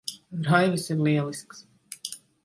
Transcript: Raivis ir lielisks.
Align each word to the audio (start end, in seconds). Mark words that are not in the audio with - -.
Raivis 0.45 0.85
ir 0.95 1.03
lielisks. 1.07 1.61